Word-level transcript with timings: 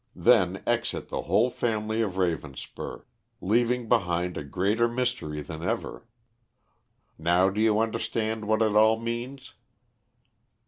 Then 0.15 0.63
exit 0.65 1.09
the 1.09 1.21
whole 1.29 1.51
family 1.51 2.01
of 2.01 2.13
Ravenspur, 2.17 3.03
leaving 3.39 3.87
behind 3.87 4.35
a 4.35 4.43
greater 4.43 4.87
mystery 4.87 5.41
than 5.43 5.61
ever. 5.61 6.07
Now 7.19 7.49
do 7.51 7.61
you 7.61 7.79
understand 7.79 8.47
what 8.47 8.63
it 8.63 8.75
all 8.75 8.99
means?" 8.99 9.53